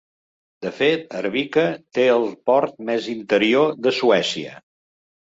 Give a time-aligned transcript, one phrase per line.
[0.65, 1.65] De fet, Arvika
[1.97, 4.55] té el port més interior de Suècia.